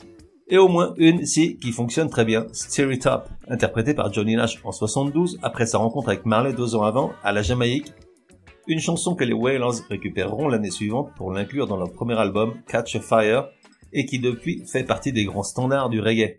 et 0.48 0.58
au 0.58 0.68
moins 0.68 0.94
une, 0.96 1.24
si, 1.24 1.56
qui 1.58 1.72
fonctionne 1.72 2.10
très 2.10 2.24
bien, 2.24 2.46
Steer 2.52 2.92
It 2.92 3.06
Up, 3.06 3.24
interprétée 3.48 3.94
par 3.94 4.12
Johnny 4.12 4.36
Nash 4.36 4.60
en 4.64 4.72
72 4.72 5.38
après 5.42 5.66
sa 5.66 5.78
rencontre 5.78 6.08
avec 6.08 6.26
Marley 6.26 6.52
deux 6.52 6.74
ans 6.74 6.82
avant 6.82 7.12
à 7.22 7.32
la 7.32 7.42
Jamaïque 7.42 7.92
une 8.66 8.78
chanson 8.78 9.14
que 9.14 9.24
les 9.24 9.32
Wailers 9.32 9.82
récupéreront 9.88 10.48
l'année 10.48 10.70
suivante 10.70 11.10
pour 11.16 11.32
l'inclure 11.32 11.66
dans 11.66 11.76
leur 11.76 11.92
premier 11.92 12.14
album 12.14 12.54
Catch 12.68 12.96
a 12.96 13.00
Fire 13.00 13.48
et 13.92 14.06
qui 14.06 14.20
depuis 14.20 14.64
fait 14.64 14.84
partie 14.84 15.12
des 15.12 15.24
grands 15.24 15.42
standards 15.42 15.88
du 15.88 16.00
reggae. 16.00 16.36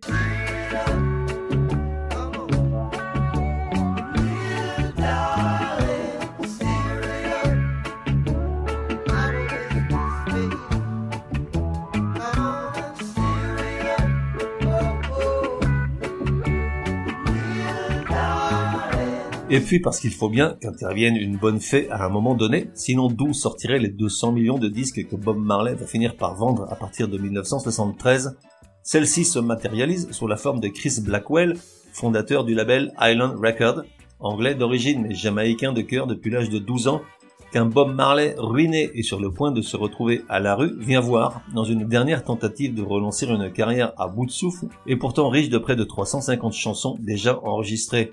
Et 19.53 19.59
puis 19.59 19.81
parce 19.81 19.99
qu'il 19.99 20.13
faut 20.13 20.29
bien 20.29 20.55
qu'intervienne 20.61 21.17
une 21.17 21.35
bonne 21.35 21.59
fée 21.59 21.89
à 21.89 22.05
un 22.05 22.09
moment 22.09 22.35
donné, 22.35 22.69
sinon 22.73 23.09
d'où 23.09 23.33
sortiraient 23.33 23.79
les 23.79 23.89
200 23.89 24.31
millions 24.31 24.57
de 24.57 24.69
disques 24.69 25.05
que 25.09 25.17
Bob 25.17 25.37
Marley 25.37 25.75
va 25.75 25.85
finir 25.85 26.15
par 26.15 26.35
vendre 26.35 26.71
à 26.71 26.75
partir 26.75 27.09
de 27.09 27.17
1973 27.17 28.37
Celle-ci 28.81 29.25
se 29.25 29.39
matérialise 29.39 30.09
sous 30.11 30.25
la 30.25 30.37
forme 30.37 30.61
de 30.61 30.69
Chris 30.69 31.01
Blackwell, 31.01 31.57
fondateur 31.91 32.45
du 32.45 32.55
label 32.55 32.93
Island 33.01 33.37
Record, 33.43 33.81
anglais 34.21 34.55
d'origine 34.55 35.01
mais 35.01 35.13
jamaïcain 35.13 35.73
de 35.73 35.81
cœur 35.81 36.07
depuis 36.07 36.31
l'âge 36.31 36.49
de 36.49 36.57
12 36.57 36.87
ans, 36.87 37.01
qu'un 37.51 37.65
Bob 37.65 37.93
Marley 37.93 38.35
ruiné 38.37 38.89
et 38.93 39.03
sur 39.03 39.19
le 39.19 39.31
point 39.33 39.51
de 39.51 39.61
se 39.61 39.75
retrouver 39.75 40.21
à 40.29 40.39
la 40.39 40.55
rue 40.55 40.79
vient 40.79 41.01
voir 41.01 41.41
dans 41.53 41.65
une 41.65 41.89
dernière 41.89 42.23
tentative 42.23 42.73
de 42.73 42.83
relancer 42.83 43.27
une 43.27 43.51
carrière 43.51 43.91
à 43.97 44.07
bout 44.07 44.27
de 44.27 44.31
souffle 44.31 44.67
et 44.87 44.95
pourtant 44.95 45.27
riche 45.27 45.49
de 45.49 45.57
près 45.57 45.75
de 45.75 45.83
350 45.83 46.53
chansons 46.53 46.95
déjà 47.01 47.37
enregistrées. 47.43 48.11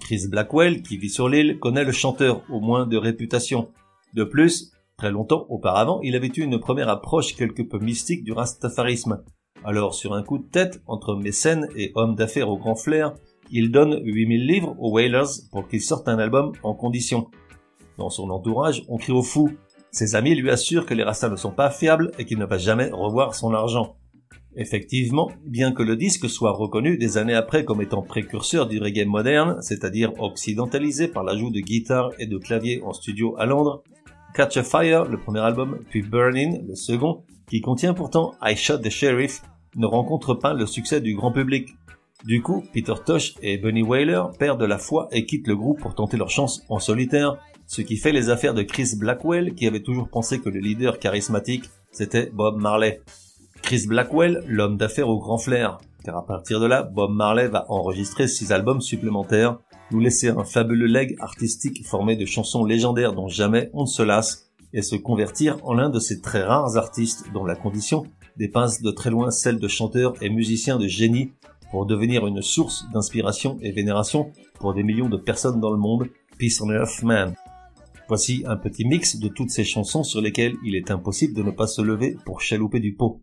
Chris 0.00 0.26
Blackwell, 0.28 0.82
qui 0.82 0.96
vit 0.96 1.10
sur 1.10 1.28
l'île, 1.28 1.58
connaît 1.58 1.84
le 1.84 1.92
chanteur, 1.92 2.42
au 2.50 2.60
moins 2.60 2.86
de 2.86 2.96
réputation. 2.96 3.68
De 4.14 4.24
plus, 4.24 4.72
très 4.96 5.10
longtemps 5.10 5.46
auparavant, 5.48 6.00
il 6.02 6.16
avait 6.16 6.32
eu 6.34 6.42
une 6.42 6.58
première 6.58 6.88
approche 6.88 7.36
quelque 7.36 7.62
peu 7.62 7.78
mystique 7.78 8.24
du 8.24 8.32
rastafarisme. 8.32 9.22
Alors, 9.64 9.94
sur 9.94 10.14
un 10.14 10.22
coup 10.22 10.38
de 10.38 10.48
tête, 10.48 10.82
entre 10.86 11.14
mécène 11.14 11.68
et 11.76 11.92
homme 11.94 12.14
d'affaires 12.14 12.48
au 12.48 12.56
grand 12.56 12.74
flair, 12.74 13.14
il 13.50 13.70
donne 13.70 14.00
8000 14.02 14.46
livres 14.46 14.76
aux 14.78 14.92
Wailers 14.92 15.42
pour 15.52 15.68
qu'ils 15.68 15.82
sortent 15.82 16.08
un 16.08 16.18
album 16.18 16.52
en 16.62 16.74
condition. 16.74 17.28
Dans 17.98 18.10
son 18.10 18.30
entourage, 18.30 18.82
on 18.88 18.96
crie 18.96 19.12
au 19.12 19.22
fou. 19.22 19.50
Ses 19.90 20.14
amis 20.14 20.34
lui 20.34 20.50
assurent 20.50 20.86
que 20.86 20.94
les 20.94 21.02
rastas 21.02 21.28
ne 21.28 21.36
sont 21.36 21.50
pas 21.50 21.70
fiables 21.70 22.12
et 22.18 22.24
qu'il 22.24 22.38
ne 22.38 22.46
va 22.46 22.58
jamais 22.58 22.90
revoir 22.90 23.34
son 23.34 23.52
argent. 23.52 23.96
Effectivement, 24.56 25.30
bien 25.46 25.72
que 25.72 25.82
le 25.82 25.96
disque 25.96 26.28
soit 26.28 26.52
reconnu 26.52 26.98
des 26.98 27.18
années 27.18 27.34
après 27.34 27.64
comme 27.64 27.82
étant 27.82 28.02
précurseur 28.02 28.66
du 28.66 28.80
reggae 28.80 29.06
moderne, 29.06 29.58
c'est-à-dire 29.60 30.12
occidentalisé 30.18 31.06
par 31.06 31.22
l'ajout 31.22 31.50
de 31.50 31.60
guitares 31.60 32.10
et 32.18 32.26
de 32.26 32.36
claviers 32.36 32.82
en 32.82 32.92
studio 32.92 33.36
à 33.38 33.46
Londres, 33.46 33.82
Catch 34.34 34.56
a 34.56 34.62
Fire, 34.62 35.04
le 35.04 35.18
premier 35.18 35.40
album, 35.40 35.78
puis 35.88 36.02
Burning, 36.02 36.66
le 36.66 36.74
second, 36.74 37.22
qui 37.48 37.60
contient 37.60 37.94
pourtant 37.94 38.34
I 38.42 38.56
Shot 38.56 38.78
the 38.78 38.90
Sheriff, 38.90 39.42
ne 39.76 39.86
rencontre 39.86 40.34
pas 40.34 40.52
le 40.52 40.66
succès 40.66 41.00
du 41.00 41.14
grand 41.14 41.32
public. 41.32 41.68
Du 42.24 42.42
coup, 42.42 42.64
Peter 42.72 42.94
Tosh 43.04 43.34
et 43.42 43.56
Bunny 43.56 43.82
Wailer 43.82 44.22
perdent 44.38 44.62
la 44.62 44.78
foi 44.78 45.08
et 45.10 45.24
quittent 45.24 45.48
le 45.48 45.56
groupe 45.56 45.80
pour 45.80 45.94
tenter 45.94 46.16
leur 46.16 46.28
chance 46.28 46.62
en 46.68 46.78
solitaire, 46.78 47.38
ce 47.66 47.82
qui 47.82 47.96
fait 47.96 48.12
les 48.12 48.30
affaires 48.30 48.54
de 48.54 48.62
Chris 48.62 48.90
Blackwell 48.98 49.54
qui 49.54 49.66
avait 49.66 49.82
toujours 49.82 50.08
pensé 50.08 50.40
que 50.40 50.48
le 50.48 50.58
leader 50.58 50.98
charismatique 50.98 51.64
c'était 51.92 52.30
Bob 52.32 52.60
Marley. 52.60 53.00
Chris 53.62 53.86
Blackwell, 53.86 54.42
l'homme 54.46 54.76
d'affaires 54.76 55.08
au 55.08 55.18
grand 55.18 55.38
flair, 55.38 55.78
car 56.04 56.16
à 56.16 56.26
partir 56.26 56.60
de 56.60 56.66
là, 56.66 56.82
Bob 56.82 57.12
Marley 57.12 57.48
va 57.48 57.66
enregistrer 57.68 58.26
six 58.28 58.52
albums 58.52 58.80
supplémentaires, 58.80 59.58
nous 59.90 60.00
laisser 60.00 60.28
un 60.28 60.44
fabuleux 60.44 60.86
leg 60.86 61.16
artistique 61.20 61.86
formé 61.86 62.16
de 62.16 62.26
chansons 62.26 62.64
légendaires 62.64 63.12
dont 63.12 63.28
jamais 63.28 63.70
on 63.72 63.82
ne 63.82 63.86
se 63.86 64.02
lasse, 64.02 64.50
et 64.72 64.82
se 64.82 64.96
convertir 64.96 65.58
en 65.64 65.74
l'un 65.74 65.90
de 65.90 65.98
ces 65.98 66.20
très 66.20 66.42
rares 66.42 66.76
artistes 66.76 67.26
dont 67.32 67.44
la 67.44 67.56
condition 67.56 68.04
dépasse 68.36 68.82
de 68.82 68.90
très 68.90 69.10
loin 69.10 69.30
celle 69.30 69.58
de 69.58 69.68
chanteurs 69.68 70.14
et 70.22 70.30
musiciens 70.30 70.78
de 70.78 70.86
génie 70.86 71.32
pour 71.70 71.86
devenir 71.86 72.26
une 72.26 72.42
source 72.42 72.86
d'inspiration 72.92 73.58
et 73.62 73.72
vénération 73.72 74.30
pour 74.58 74.74
des 74.74 74.82
millions 74.82 75.08
de 75.08 75.16
personnes 75.16 75.60
dans 75.60 75.70
le 75.70 75.78
monde, 75.78 76.08
Peace 76.38 76.60
on 76.60 76.70
Earth 76.70 77.02
Man. 77.02 77.34
Voici 78.10 78.42
un 78.44 78.56
petit 78.56 78.84
mix 78.84 79.18
de 79.18 79.28
toutes 79.28 79.50
ces 79.50 79.62
chansons 79.62 80.02
sur 80.02 80.20
lesquelles 80.20 80.56
il 80.64 80.74
est 80.74 80.90
impossible 80.90 81.32
de 81.32 81.44
ne 81.44 81.52
pas 81.52 81.68
se 81.68 81.80
lever 81.80 82.16
pour 82.24 82.40
chalouper 82.40 82.80
du 82.80 82.92
pot. 82.92 83.20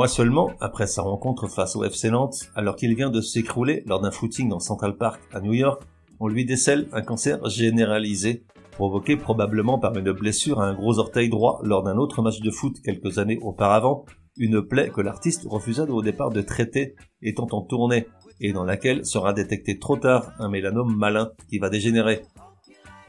Mois 0.00 0.08
seulement 0.08 0.50
après 0.60 0.86
sa 0.86 1.02
rencontre 1.02 1.46
face 1.46 1.76
au 1.76 1.84
FC 1.84 2.08
Nantes, 2.08 2.50
alors 2.54 2.74
qu'il 2.74 2.94
vient 2.94 3.10
de 3.10 3.20
s'écrouler 3.20 3.82
lors 3.84 4.00
d'un 4.00 4.10
footing 4.10 4.48
dans 4.48 4.58
Central 4.58 4.96
Park 4.96 5.20
à 5.30 5.42
New 5.42 5.52
York, 5.52 5.82
on 6.20 6.26
lui 6.26 6.46
décèle 6.46 6.88
un 6.92 7.02
cancer 7.02 7.46
généralisé, 7.50 8.46
provoqué 8.72 9.18
probablement 9.18 9.78
par 9.78 9.94
une 9.98 10.10
blessure 10.12 10.62
à 10.62 10.64
un 10.64 10.72
gros 10.72 10.98
orteil 10.98 11.28
droit 11.28 11.60
lors 11.64 11.82
d'un 11.82 11.98
autre 11.98 12.22
match 12.22 12.40
de 12.40 12.50
foot 12.50 12.80
quelques 12.82 13.18
années 13.18 13.38
auparavant, 13.42 14.06
une 14.38 14.62
plaie 14.62 14.88
que 14.88 15.02
l'artiste 15.02 15.44
refusa 15.44 15.84
au 15.84 16.00
départ 16.00 16.30
de 16.30 16.40
traiter 16.40 16.94
étant 17.20 17.48
en 17.52 17.60
tournée 17.60 18.06
et 18.40 18.54
dans 18.54 18.64
laquelle 18.64 19.04
sera 19.04 19.34
détecté 19.34 19.78
trop 19.78 19.98
tard 19.98 20.32
un 20.38 20.48
mélanome 20.48 20.96
malin 20.96 21.30
qui 21.50 21.58
va 21.58 21.68
dégénérer. 21.68 22.22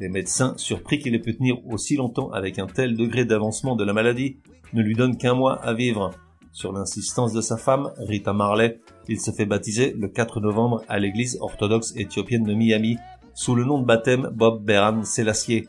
Les 0.02 0.10
médecins, 0.10 0.56
surpris 0.58 1.00
qu'il 1.00 1.16
ait 1.16 1.20
pu 1.20 1.38
tenir 1.38 1.56
aussi 1.70 1.96
longtemps 1.96 2.32
avec 2.32 2.60
un 2.60 2.68
tel 2.68 2.98
degré 2.98 3.24
d'avancement 3.24 3.78
de 3.78 3.86
la 3.86 3.94
maladie, 3.94 4.40
ne 4.74 4.82
lui 4.82 4.96
donnent 4.96 5.16
qu'un 5.16 5.36
mois 5.36 5.56
à 5.62 5.74
vivre. 5.74 6.12
Sur 6.52 6.74
l'insistance 6.74 7.32
de 7.32 7.40
sa 7.40 7.56
femme, 7.56 7.92
Rita 7.98 8.34
Marley, 8.34 8.80
il 9.08 9.20
se 9.20 9.32
fait 9.32 9.46
baptiser 9.46 9.94
le 9.98 10.10
4 10.10 10.42
novembre 10.42 10.84
à 10.90 11.00
l'église 11.00 11.38
orthodoxe 11.40 11.94
éthiopienne 11.96 12.44
de 12.44 12.54
Miami, 12.54 12.98
sous 13.34 13.56
le 13.56 13.64
nom 13.64 13.80
de 13.80 13.86
baptême 13.86 14.30
Bob 14.34 14.64
Beran 14.64 15.04
Selassie. 15.04 15.68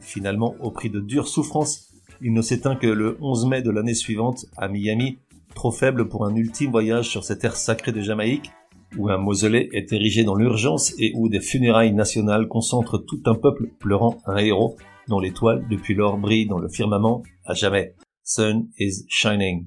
Finalement, 0.00 0.54
au 0.60 0.70
prix 0.70 0.88
de 0.88 1.00
dures 1.00 1.28
souffrances, 1.28 1.92
il 2.22 2.32
ne 2.32 2.40
s'éteint 2.40 2.76
que 2.76 2.86
le 2.86 3.18
11 3.20 3.46
mai 3.46 3.62
de 3.62 3.70
l'année 3.70 3.94
suivante 3.94 4.46
à 4.56 4.68
Miami, 4.68 5.18
trop 5.54 5.70
faible 5.70 6.08
pour 6.08 6.24
un 6.24 6.34
ultime 6.34 6.70
voyage 6.70 7.08
sur 7.10 7.24
cette 7.24 7.40
terre 7.40 7.56
sacrée 7.56 7.92
de 7.92 8.00
Jamaïque, 8.00 8.50
où 8.96 9.10
un 9.10 9.18
mausolée 9.18 9.68
est 9.72 9.92
érigé 9.92 10.24
dans 10.24 10.34
l'urgence 10.34 10.94
et 10.98 11.12
où 11.14 11.28
des 11.28 11.40
funérailles 11.40 11.92
nationales 11.92 12.48
concentrent 12.48 12.98
tout 12.98 13.20
un 13.26 13.34
peuple 13.34 13.68
pleurant 13.78 14.18
un 14.26 14.36
héros 14.36 14.76
dont 15.08 15.20
l'étoile 15.20 15.66
depuis 15.68 15.94
lors 15.94 16.16
brille 16.16 16.46
dans 16.46 16.58
le 16.58 16.68
firmament 16.68 17.22
à 17.44 17.54
jamais. 17.54 17.94
Sun 18.22 18.68
is 18.78 19.04
shining. 19.08 19.66